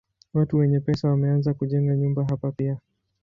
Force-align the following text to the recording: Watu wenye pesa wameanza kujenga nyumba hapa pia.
Watu 0.33 0.57
wenye 0.57 0.79
pesa 0.79 1.07
wameanza 1.09 1.53
kujenga 1.53 1.95
nyumba 1.95 2.25
hapa 2.25 2.51
pia. 2.51 2.77